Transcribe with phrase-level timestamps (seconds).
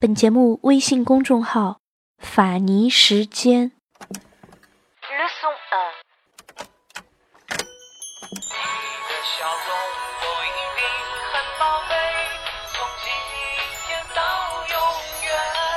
[0.00, 1.80] 本节目微信公众号
[2.22, 3.72] “法尼时间”。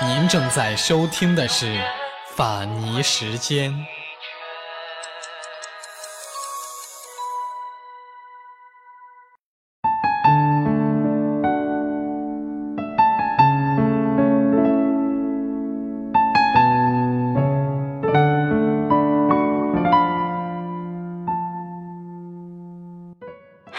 [0.06, 1.80] 您正在收听的是
[2.36, 3.74] 《法尼时间》。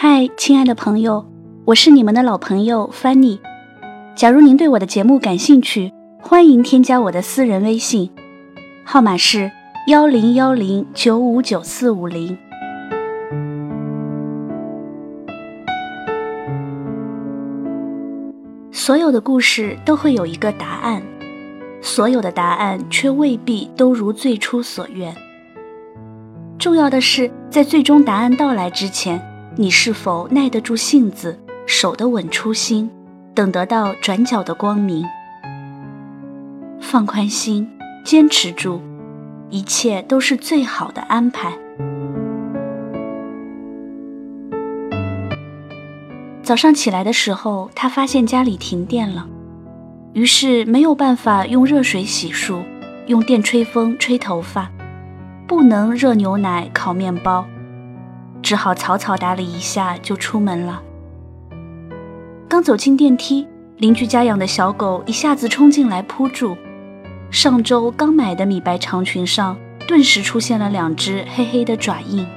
[0.05, 1.25] 嗨，亲爱的朋友，
[1.63, 3.39] 我是你们的老朋友 Fanny。
[4.17, 8.11] 假如您对我的节目感兴趣，欢迎添加我的私人微信，
[8.83, 9.49] 号码是
[9.87, 12.37] 幺零幺零九五九四五零。
[18.73, 21.01] 所有的故事都会有一个答案，
[21.81, 25.15] 所有的答案却未必都如最初所愿。
[26.59, 29.29] 重要的是，在最终答案到来之前。
[29.55, 32.89] 你是否耐得住性子，守得稳初心，
[33.35, 35.05] 等得到转角的光明？
[36.81, 37.69] 放宽心，
[38.03, 38.81] 坚持住，
[39.51, 41.53] 一切都是最好的安排。
[46.41, 49.27] 早上起来的时候，他发现家里停电了，
[50.13, 52.63] 于是没有办法用热水洗漱，
[53.05, 54.71] 用电吹风吹头发，
[55.47, 57.45] 不能热牛奶烤面包。
[58.43, 60.83] 只好草草打理一下就出门了。
[62.49, 66.55] 刚走进电梯，邻居家养的小狗一下子冲进来扑住，
[67.31, 72.27] 上周刚买的米白长裙上顿时出现了两只黑黑的爪印。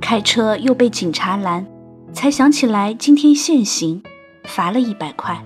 [0.00, 1.66] 开车又被警察拦，
[2.12, 4.02] 才想起来今天限行，
[4.44, 5.44] 罚了一百块。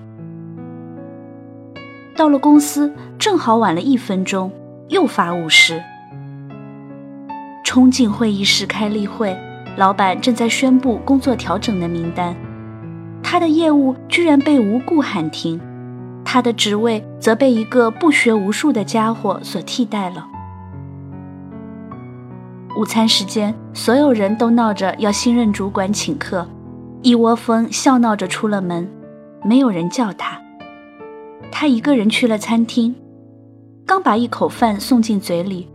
[2.15, 4.51] 到了公司正好晚了一分钟，
[4.89, 5.83] 又罚五十。
[7.73, 9.35] 冲进会议室开例会，
[9.77, 12.35] 老板正在宣布工作调整的名单，
[13.23, 15.59] 他的业务居然被无故喊停，
[16.23, 20.27] 他的职位则被一个不学无术的家伙所替代了。
[22.77, 26.47] 午餐时间，所有人都闹着要新任主管请客，
[27.01, 28.87] 一窝蜂笑闹着出了门，
[29.43, 30.39] 没有人叫他，
[31.51, 32.93] 他一个人去了餐厅，
[33.83, 35.67] 刚把一口饭送进嘴里。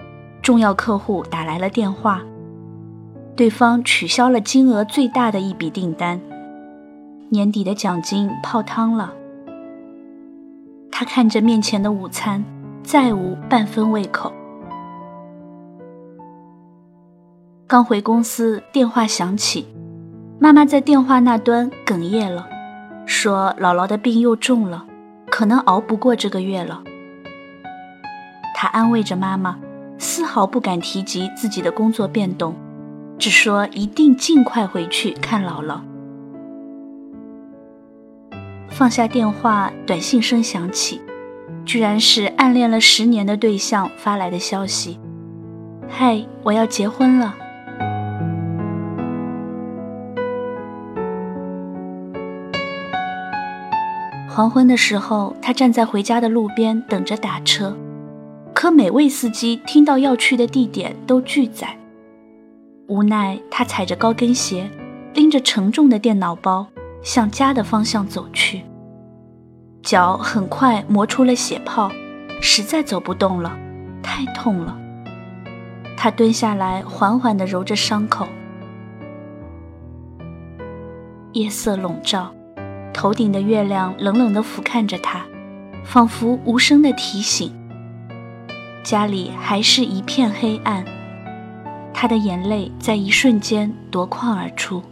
[0.48, 2.22] 重要客户打来了电话，
[3.36, 6.19] 对方取消了金额最大的一笔订单，
[7.28, 9.12] 年底的奖金泡汤了。
[10.91, 12.42] 他看着面前的午餐，
[12.82, 14.32] 再无半分胃口。
[17.66, 19.69] 刚回公司，电话响起，
[20.38, 22.48] 妈妈在电话那端哽咽了，
[23.04, 24.86] 说姥姥的病又重了，
[25.30, 26.82] 可能熬不过这个月了。
[28.54, 29.59] 他安慰着妈妈。
[30.28, 32.55] 毫不敢提及自己的工作变动，
[33.19, 35.81] 只说一定尽快回去看姥姥。
[38.69, 41.00] 放下电话，短信声响起，
[41.65, 45.00] 居然是暗恋了十年的对象发来的消息
[45.89, 47.34] ：“嗨，我要结婚了。”
[54.28, 57.77] 黄昏的时候，他站在回家的路边等着打车。
[58.61, 61.79] 可每位司机听到要去的地点都拒载，
[62.89, 64.69] 无奈他踩着高跟鞋，
[65.15, 66.67] 拎着沉重的电脑包
[67.01, 68.63] 向家的方向走去。
[69.81, 71.89] 脚很快磨出了血泡，
[72.43, 73.57] 实在走不动了，
[74.03, 74.77] 太痛了。
[75.97, 78.27] 他蹲下来，缓缓地揉着伤口。
[81.31, 82.35] 夜色笼罩，
[82.93, 85.25] 头顶的月亮冷冷地俯瞰着他，
[85.85, 87.57] 仿佛无声的提醒。
[88.88, 90.82] 家里还是一片黑暗，
[91.93, 94.82] 他的眼泪在一瞬间夺眶而出。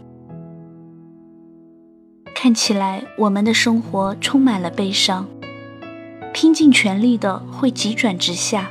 [2.35, 5.27] 看起来我们的生活充满了悲伤，
[6.35, 8.69] 拼尽全力的会急转直下，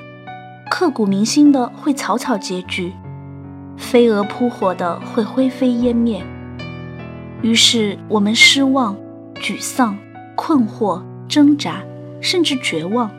[0.70, 2.94] 刻骨铭心的会草草结局，
[3.78, 6.24] 飞蛾扑火的会灰飞烟灭。
[7.42, 8.96] 于是我们失望、
[9.38, 9.98] 沮丧、
[10.36, 11.82] 困惑、挣扎，
[12.22, 13.10] 甚至绝望。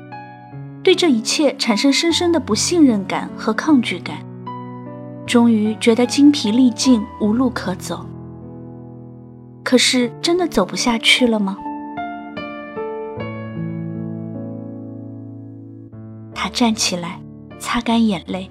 [0.87, 4.19] 对这一切产生深深的不信任感和抗拒感，
[5.27, 8.07] 终于觉得精疲力尽，无路可走。
[9.65, 11.59] 可是，真的走不下去了吗？
[16.33, 17.19] 他站起来，
[17.59, 18.49] 擦干眼泪，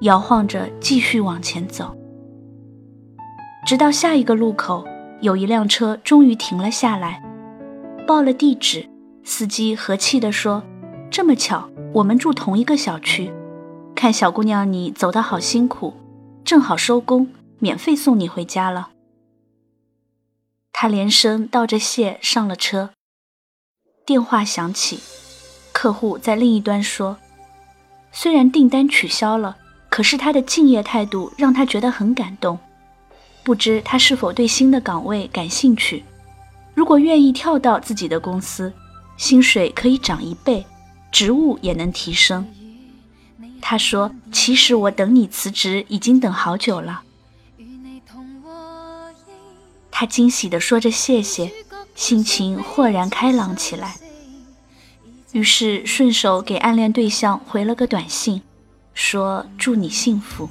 [0.00, 1.96] 摇晃着继续往前走，
[3.64, 4.84] 直到下一个路口，
[5.22, 7.22] 有一辆车终于停了下来。
[8.06, 8.86] 报了地址，
[9.24, 10.62] 司机和气地说
[11.10, 13.32] ：“这么巧，我们住同一个小区。
[13.94, 15.94] 看小姑娘你走得好辛苦，
[16.44, 17.28] 正好收工，
[17.58, 18.90] 免费送你回家了。”
[20.72, 22.90] 他连声道着谢，上了车。
[24.06, 25.00] 电话响起，
[25.72, 27.18] 客户在另一端说
[28.12, 29.56] ：“虽然订单取消了，
[29.90, 32.58] 可是他的敬业态度让他觉得很感动。
[33.42, 36.04] 不知他是否对新的岗位感兴趣？
[36.74, 38.72] 如果愿意跳到自己的公司，
[39.18, 40.64] 薪水可以涨一倍，
[41.10, 42.46] 职务也能提升。”
[43.62, 47.02] 他说：“其实我等你辞职已经等好久了。”
[49.90, 51.52] 他惊喜地说着谢谢，
[51.94, 53.96] 心情豁然开朗起来。
[55.32, 58.42] 于是顺手给暗恋对象回了个短信，
[58.94, 60.48] 说祝你幸福。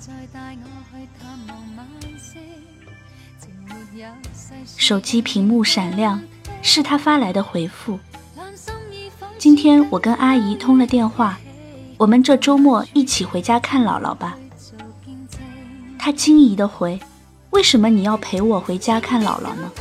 [4.78, 6.22] 手机屏幕闪亮，
[6.62, 8.00] 是他发来的回复。
[9.40, 11.40] 今天我跟阿姨通了电话，
[11.98, 14.38] 我们这周末一起回家看姥姥吧。
[15.98, 17.00] 她惊疑的回。
[17.52, 19.72] 为什么你要陪我回家看姥姥呢？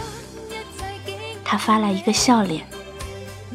[1.45, 2.65] 他发来一个笑脸。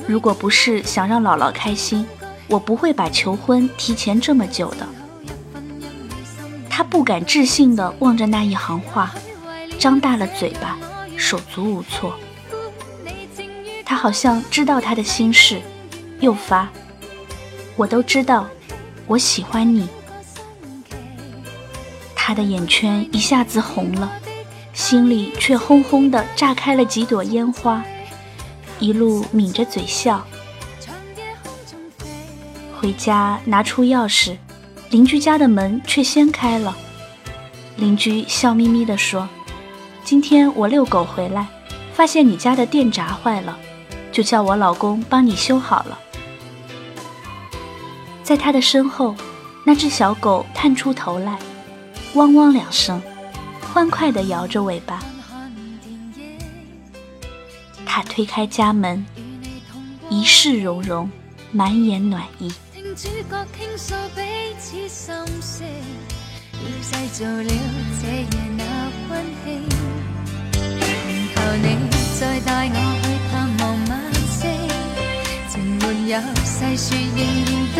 [0.05, 2.05] 如果不是想让姥姥开心，
[2.47, 4.85] 我不会把求婚提前这么久的。
[6.69, 9.13] 他不敢置信地望着那一行话，
[9.79, 10.77] 张大了嘴巴，
[11.15, 12.13] 手足无措。
[13.85, 15.61] 他好像知道他的心事，
[16.23, 16.69] 又发
[17.75, 18.47] ：“我都知道，
[19.07, 19.89] 我喜欢你。”
[22.15, 24.09] 他的眼圈一下子红了，
[24.71, 27.83] 心里却轰轰地炸开了几朵烟花，
[28.79, 30.25] 一路抿着嘴笑。
[32.79, 34.37] 回家拿出钥匙，
[34.89, 36.77] 邻居家的门却先开了。
[37.75, 39.27] 邻居笑眯眯地说
[40.05, 41.47] ：“今天我遛狗回来，
[41.93, 43.57] 发现你家的电闸坏了，
[44.13, 45.99] 就叫我老公帮你修好了。”
[48.23, 49.13] 在他的身后，
[49.65, 51.37] 那只小狗探出头来。
[52.15, 53.01] 汪汪两声，
[53.73, 55.03] 欢快地摇着尾巴。
[57.85, 59.05] 他推开家门，
[60.09, 61.09] 一世融融，
[61.51, 62.51] 满眼暖意。
[75.83, 76.13] 没有
[76.45, 77.79] 细说，仍然动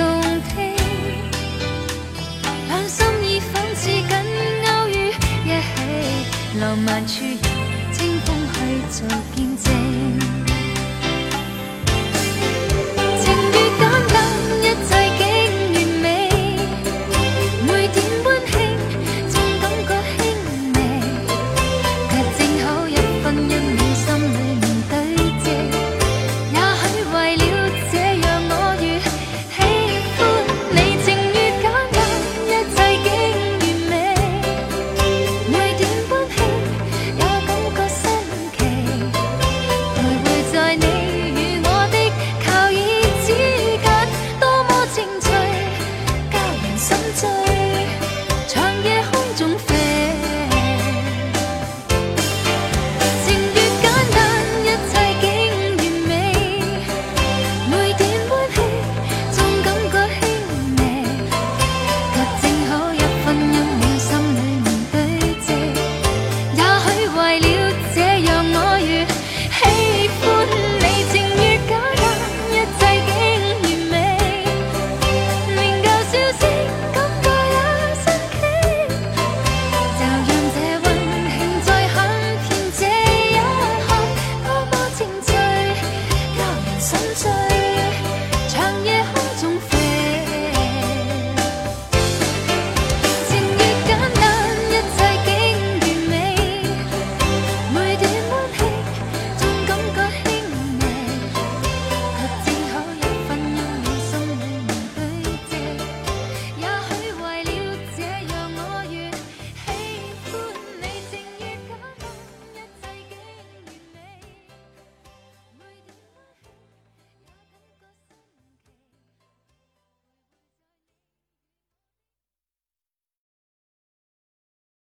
[0.49, 0.53] 听。
[2.67, 4.03] 两心已仿似紧
[4.65, 4.91] 勾于
[5.45, 5.75] 一起，
[6.59, 7.31] 浪漫处由
[7.93, 8.55] 清风去
[8.91, 8.95] 做
[9.33, 9.65] 见证。
[13.23, 14.62] 情与感。